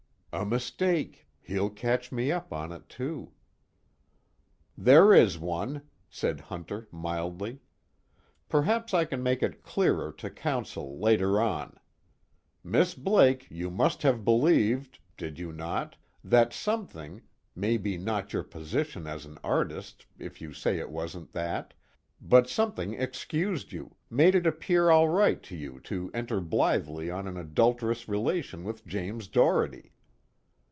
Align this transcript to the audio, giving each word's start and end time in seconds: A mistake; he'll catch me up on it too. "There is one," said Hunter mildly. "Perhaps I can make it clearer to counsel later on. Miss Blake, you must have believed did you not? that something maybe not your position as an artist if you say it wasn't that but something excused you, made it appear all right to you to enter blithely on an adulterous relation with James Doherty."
A 0.33 0.45
mistake; 0.45 1.27
he'll 1.41 1.69
catch 1.69 2.09
me 2.09 2.31
up 2.31 2.53
on 2.53 2.71
it 2.71 2.87
too. 2.87 3.33
"There 4.77 5.13
is 5.13 5.37
one," 5.37 5.81
said 6.09 6.39
Hunter 6.39 6.87
mildly. 6.89 7.59
"Perhaps 8.47 8.93
I 8.93 9.03
can 9.03 9.21
make 9.21 9.43
it 9.43 9.61
clearer 9.61 10.09
to 10.13 10.29
counsel 10.29 10.97
later 10.97 11.37
on. 11.41 11.77
Miss 12.63 12.93
Blake, 12.95 13.45
you 13.51 13.69
must 13.69 14.03
have 14.03 14.23
believed 14.23 14.99
did 15.17 15.37
you 15.37 15.51
not? 15.51 15.97
that 16.23 16.53
something 16.53 17.23
maybe 17.53 17.97
not 17.97 18.31
your 18.31 18.43
position 18.43 19.07
as 19.07 19.25
an 19.25 19.37
artist 19.43 20.05
if 20.17 20.39
you 20.39 20.53
say 20.53 20.79
it 20.79 20.89
wasn't 20.89 21.33
that 21.33 21.73
but 22.21 22.47
something 22.47 22.93
excused 22.93 23.73
you, 23.73 23.97
made 24.09 24.33
it 24.33 24.47
appear 24.47 24.89
all 24.91 25.09
right 25.09 25.43
to 25.43 25.57
you 25.57 25.81
to 25.81 26.09
enter 26.13 26.39
blithely 26.39 27.11
on 27.11 27.27
an 27.27 27.35
adulterous 27.35 28.07
relation 28.07 28.63
with 28.63 28.87
James 28.87 29.27
Doherty." 29.27 29.89